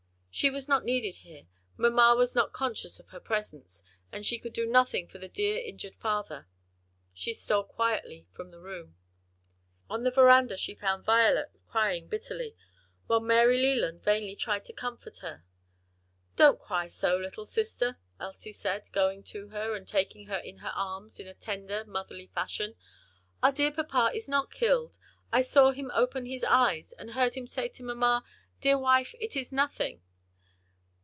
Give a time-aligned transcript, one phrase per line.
[0.33, 1.43] She was not needed here;
[1.75, 5.57] mamma was not conscious of her presence, and she could do nothing for the dear
[5.59, 6.47] injured father.
[7.13, 8.95] She stole quietly from the room.
[9.89, 12.55] On the veranda she found Violet crying bitterly,
[13.07, 15.43] while Mary Leland vainly tried to comfort her.
[16.37, 20.71] "Don't cry so, little sister," Elsie said, going to her and taking her in her
[20.73, 22.75] arms in tender motherly fashion,
[23.43, 24.97] "our dear papa is not killed;
[25.29, 28.23] I saw him open his eyes, and heard him say to mamma,
[28.61, 30.01] 'Dear wife, it is nothing.'"